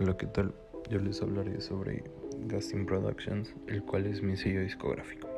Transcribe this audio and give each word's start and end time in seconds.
Hola, 0.00 0.16
¿qué 0.16 0.26
tal? 0.26 0.52
Yo 0.90 0.98
les 0.98 1.22
hablaré 1.22 1.60
sobre 1.60 2.02
Gasting 2.48 2.84
Productions, 2.84 3.54
el 3.68 3.80
cual 3.84 4.06
es 4.06 4.22
mi 4.22 4.36
sello 4.36 4.60
discográfico. 4.60 5.28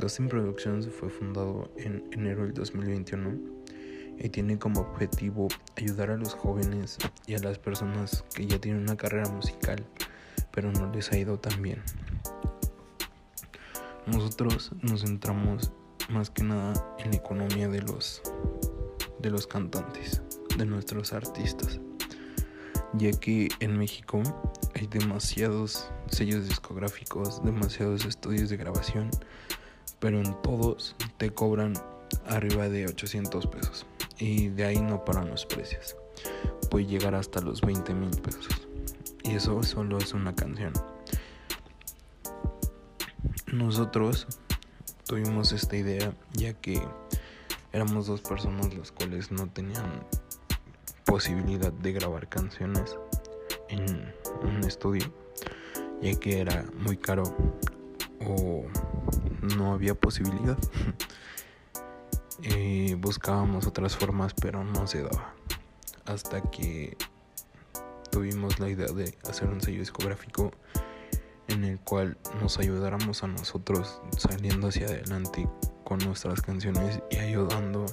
Gasting 0.00 0.28
Productions 0.28 0.88
fue 0.88 1.08
fundado 1.10 1.70
en 1.76 2.02
enero 2.10 2.42
del 2.42 2.54
2021 2.54 3.38
y 4.18 4.28
tiene 4.30 4.58
como 4.58 4.80
objetivo 4.80 5.46
ayudar 5.76 6.10
a 6.10 6.16
los 6.16 6.34
jóvenes 6.34 6.98
y 7.28 7.36
a 7.36 7.38
las 7.38 7.60
personas 7.60 8.24
que 8.34 8.48
ya 8.48 8.58
tienen 8.58 8.82
una 8.82 8.96
carrera 8.96 9.28
musical, 9.28 9.86
pero 10.50 10.72
no 10.72 10.90
les 10.90 11.12
ha 11.12 11.16
ido 11.16 11.38
tan 11.38 11.62
bien. 11.62 11.80
Nosotros 14.06 14.72
nos 14.82 15.02
centramos 15.02 15.70
más 16.10 16.30
que 16.30 16.42
nada 16.42 16.72
en 16.98 17.12
la 17.12 17.16
economía 17.18 17.68
de 17.68 17.82
los 17.82 18.22
de 19.20 19.30
los 19.30 19.46
cantantes, 19.46 20.20
de 20.58 20.66
nuestros 20.66 21.12
artistas 21.12 21.80
ya 22.94 23.10
que 23.12 23.48
en 23.60 23.78
México 23.78 24.22
hay 24.74 24.86
demasiados 24.86 25.90
sellos 26.08 26.48
discográficos, 26.48 27.42
demasiados 27.44 28.04
estudios 28.04 28.50
de 28.50 28.56
grabación, 28.56 29.10
pero 29.98 30.20
en 30.20 30.40
todos 30.42 30.96
te 31.16 31.30
cobran 31.30 31.74
arriba 32.26 32.68
de 32.68 32.86
800 32.86 33.46
pesos 33.46 33.86
y 34.18 34.48
de 34.48 34.64
ahí 34.64 34.80
no 34.80 35.04
paran 35.04 35.30
los 35.30 35.46
precios. 35.46 35.96
Puede 36.70 36.86
llegar 36.86 37.14
hasta 37.14 37.40
los 37.40 37.60
20 37.60 37.94
mil 37.94 38.10
pesos 38.20 38.68
y 39.22 39.34
eso 39.34 39.62
solo 39.62 39.98
es 39.98 40.12
una 40.14 40.34
canción. 40.34 40.72
Nosotros 43.52 44.26
tuvimos 45.06 45.52
esta 45.52 45.76
idea 45.76 46.12
ya 46.32 46.52
que 46.54 46.82
éramos 47.72 48.06
dos 48.06 48.20
personas 48.20 48.74
las 48.74 48.92
cuales 48.92 49.30
no 49.30 49.48
tenían 49.48 50.04
posibilidad 51.06 51.72
de 51.72 51.92
grabar 51.92 52.28
canciones 52.28 52.98
en 53.68 54.12
un 54.42 54.64
estudio, 54.64 55.10
ya 56.02 56.14
que 56.20 56.40
era 56.40 56.66
muy 56.78 56.98
caro 56.98 57.22
o 58.26 58.66
no 59.56 59.72
había 59.72 59.94
posibilidad. 59.94 60.58
eh, 62.42 62.96
buscábamos 62.98 63.66
otras 63.66 63.96
formas, 63.96 64.34
pero 64.34 64.62
no 64.64 64.86
se 64.86 65.02
daba. 65.02 65.32
Hasta 66.04 66.42
que 66.42 66.96
tuvimos 68.10 68.60
la 68.60 68.68
idea 68.68 68.88
de 68.88 69.16
hacer 69.28 69.48
un 69.48 69.60
sello 69.60 69.80
discográfico 69.80 70.50
en 71.48 71.64
el 71.64 71.78
cual 71.78 72.18
nos 72.40 72.58
ayudáramos 72.58 73.22
a 73.22 73.28
nosotros 73.28 74.00
saliendo 74.18 74.68
hacia 74.68 74.86
adelante 74.86 75.48
con 75.86 76.00
nuestras 76.00 76.42
canciones 76.42 77.00
y 77.10 77.18
ayudando 77.18 77.86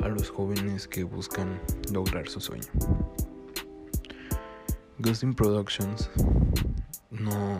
a 0.00 0.06
los 0.06 0.30
jóvenes 0.30 0.86
que 0.86 1.02
buscan 1.02 1.60
lograr 1.92 2.28
su 2.28 2.40
sueño. 2.40 2.68
Ghosting 4.98 5.34
Productions 5.34 6.08
no, 7.10 7.58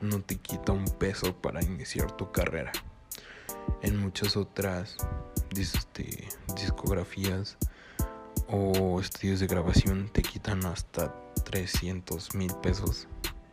no 0.00 0.20
te 0.20 0.36
quita 0.36 0.70
un 0.70 0.84
peso 0.84 1.34
para 1.34 1.60
iniciar 1.60 2.16
tu 2.16 2.30
carrera. 2.30 2.70
En 3.82 3.96
muchas 3.96 4.36
otras 4.36 4.96
este, 5.58 6.28
discografías 6.54 7.58
o 8.46 9.00
estudios 9.00 9.40
de 9.40 9.48
grabación 9.48 10.08
te 10.12 10.22
quitan 10.22 10.64
hasta 10.66 11.12
300 11.46 12.36
mil 12.36 12.54
pesos 12.62 13.08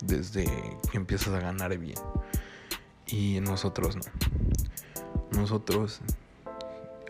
desde 0.05 0.45
que 0.91 0.97
empiezas 0.97 1.33
a 1.33 1.39
ganar 1.39 1.75
bien. 1.79 1.97
Y 3.07 3.39
nosotros 3.39 3.95
no. 3.95 4.03
Nosotros 5.37 6.01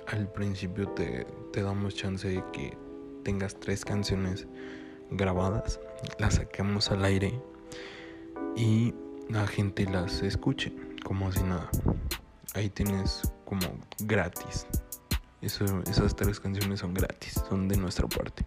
al 0.08 0.30
principio 0.32 0.90
te, 0.90 1.26
damos 1.54 1.96
chance 1.96 2.28
de 2.28 2.44
que 2.52 2.78
tengas 3.24 3.58
tres 3.58 3.86
canciones 3.86 4.46
grabadas, 5.10 5.80
las 6.20 6.36
saquemos 6.36 6.92
al 6.92 7.06
aire 7.06 7.42
y 8.56 8.94
la 9.30 9.48
gente 9.48 9.86
las 9.86 10.22
escuche 10.24 10.74
como 11.06 11.32
si 11.32 11.42
nada. 11.42 11.70
Ahí 12.54 12.70
tienes 12.70 13.22
como 13.46 13.66
gratis. 14.00 14.68
Esas 15.42 16.16
tres 16.16 16.42
canciones 16.42 16.82
son 16.82 16.94
gratis, 16.94 17.42
son 17.48 17.70
de 17.70 17.78
nuestra 17.78 18.08
parte. 18.08 18.46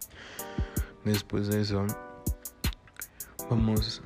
Después 1.05 1.49
de 1.49 1.63
eso, 1.63 1.87
vamos 3.49 4.03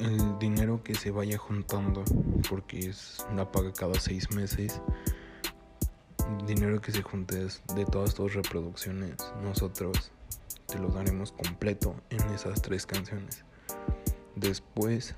el 0.00 0.38
dinero 0.38 0.82
que 0.82 0.94
se 0.94 1.10
vaya 1.10 1.36
juntando, 1.36 2.04
porque 2.48 2.88
es 2.88 3.24
la 3.36 3.50
paga 3.50 3.72
cada 3.72 3.94
seis 4.00 4.30
meses, 4.30 4.80
dinero 6.46 6.80
que 6.80 6.92
se 6.92 7.02
junte 7.02 7.36
de 7.36 7.84
todas 7.84 8.14
tus 8.14 8.34
reproducciones, 8.34 9.16
nosotros 9.42 10.12
te 10.66 10.78
lo 10.78 10.88
daremos 10.88 11.32
completo 11.32 11.94
en 12.10 12.20
esas 12.34 12.62
tres 12.62 12.86
canciones. 12.86 13.44
Después 14.36 15.14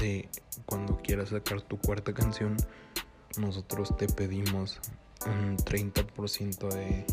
de 0.00 0.28
cuando 0.66 0.96
quieras 0.98 1.30
sacar 1.30 1.62
tu 1.62 1.78
cuarta 1.78 2.12
canción, 2.12 2.56
nosotros 3.38 3.96
te 3.96 4.06
pedimos 4.06 4.80
un 5.26 5.56
30% 5.56 6.68
de, 6.68 7.06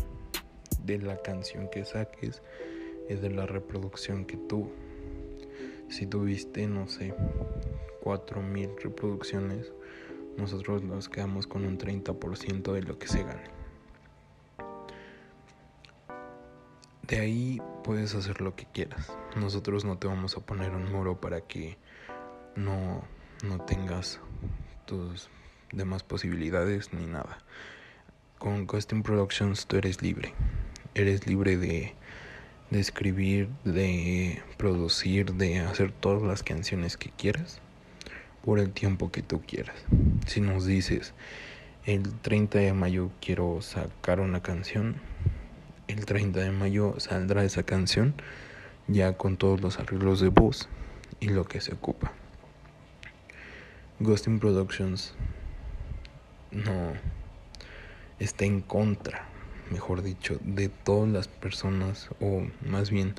de 0.84 0.98
la 0.98 1.16
canción 1.22 1.68
que 1.70 1.84
saques 1.84 2.42
y 3.08 3.14
de 3.14 3.30
la 3.30 3.46
reproducción 3.46 4.24
que 4.24 4.36
tú 4.36 4.70
si 5.90 6.06
tuviste, 6.06 6.66
no 6.68 6.88
sé, 6.88 7.12
4000 8.02 8.70
reproducciones, 8.82 9.72
nosotros 10.36 10.82
nos 10.82 11.08
quedamos 11.08 11.46
con 11.46 11.64
un 11.64 11.78
30% 11.78 12.72
de 12.72 12.82
lo 12.82 12.98
que 12.98 13.08
se 13.08 13.22
gane. 13.22 13.50
De 17.06 17.18
ahí 17.18 17.60
puedes 17.82 18.14
hacer 18.14 18.40
lo 18.40 18.54
que 18.54 18.66
quieras. 18.66 19.12
Nosotros 19.36 19.84
no 19.84 19.98
te 19.98 20.06
vamos 20.06 20.36
a 20.36 20.40
poner 20.40 20.70
un 20.70 20.90
muro 20.92 21.20
para 21.20 21.40
que 21.40 21.76
no, 22.54 23.02
no 23.44 23.60
tengas 23.64 24.20
tus 24.86 25.28
demás 25.72 26.02
posibilidades 26.04 26.92
ni 26.92 27.06
nada. 27.06 27.38
Con 28.38 28.66
Custom 28.66 29.02
Productions 29.02 29.66
tú 29.66 29.76
eres 29.76 30.02
libre. 30.02 30.32
Eres 30.94 31.26
libre 31.26 31.56
de 31.56 31.94
de 32.70 32.78
escribir, 32.78 33.48
de 33.64 34.42
producir, 34.56 35.34
de 35.34 35.58
hacer 35.58 35.92
todas 35.92 36.22
las 36.22 36.42
canciones 36.42 36.96
que 36.96 37.10
quieras 37.10 37.60
por 38.44 38.58
el 38.58 38.72
tiempo 38.72 39.10
que 39.10 39.22
tú 39.22 39.42
quieras. 39.46 39.76
Si 40.26 40.40
nos 40.40 40.66
dices, 40.66 41.12
el 41.84 42.12
30 42.12 42.58
de 42.58 42.72
mayo 42.72 43.10
quiero 43.20 43.60
sacar 43.62 44.20
una 44.20 44.42
canción, 44.42 44.96
el 45.88 46.04
30 46.04 46.40
de 46.40 46.50
mayo 46.50 46.94
saldrá 46.98 47.44
esa 47.44 47.62
canción 47.62 48.14
ya 48.88 49.16
con 49.16 49.36
todos 49.36 49.60
los 49.60 49.78
arreglos 49.78 50.20
de 50.20 50.28
voz 50.28 50.68
y 51.20 51.28
lo 51.28 51.44
que 51.44 51.60
se 51.60 51.74
ocupa. 51.74 52.12
Ghosting 53.98 54.40
Productions 54.40 55.14
no 56.50 56.94
está 58.18 58.44
en 58.44 58.60
contra 58.60 59.30
mejor 59.70 60.02
dicho, 60.02 60.38
de 60.42 60.68
todas 60.68 61.10
las 61.10 61.28
personas, 61.28 62.08
o 62.20 62.46
más 62.66 62.90
bien 62.90 63.14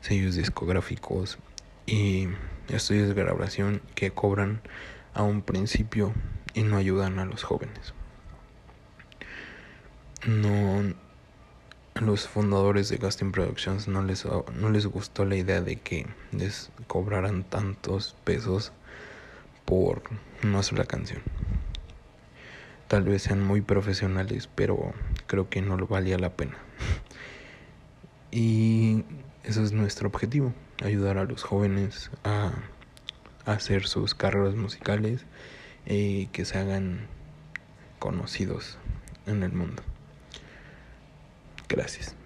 sellos 0.00 0.36
discográficos 0.36 1.38
y 1.86 2.28
estudios 2.68 3.08
de 3.08 3.14
grabación 3.14 3.82
que 3.94 4.10
cobran 4.10 4.60
a 5.14 5.22
un 5.22 5.42
principio 5.42 6.12
y 6.54 6.62
no 6.62 6.76
ayudan 6.76 7.18
a 7.18 7.24
los 7.24 7.42
jóvenes. 7.42 7.94
No, 10.26 10.94
a 11.94 12.00
los 12.00 12.28
fundadores 12.28 12.88
de 12.88 12.96
Gasting 12.96 13.32
Productions 13.32 13.88
no 13.88 14.02
les, 14.02 14.24
no 14.24 14.70
les 14.70 14.86
gustó 14.86 15.24
la 15.24 15.36
idea 15.36 15.60
de 15.60 15.76
que 15.76 16.06
les 16.32 16.70
cobraran 16.86 17.44
tantos 17.44 18.16
pesos 18.24 18.72
por 19.64 20.02
una 20.42 20.62
sola 20.62 20.84
canción. 20.84 21.22
Tal 22.88 23.04
vez 23.04 23.22
sean 23.22 23.42
muy 23.42 23.60
profesionales, 23.60 24.48
pero 24.54 24.92
creo 25.26 25.48
que 25.48 25.60
no 25.60 25.76
valía 25.86 26.18
la 26.18 26.30
pena. 26.36 26.56
Y 28.32 29.04
ese 29.44 29.62
es 29.62 29.72
nuestro 29.72 30.08
objetivo, 30.08 30.52
ayudar 30.82 31.18
a 31.18 31.24
los 31.24 31.42
jóvenes 31.42 32.10
a, 32.24 32.52
hacer 33.44 33.86
sus 33.86 34.14
carreras 34.14 34.56
musicales 34.56 35.24
y 35.86 36.26
que 36.28 36.44
se 36.44 36.58
hagan 36.58 37.06
conocidos 38.00 38.76
en 39.26 39.44
el 39.44 39.52
mundo. 39.52 39.84
Gracias. 41.68 42.16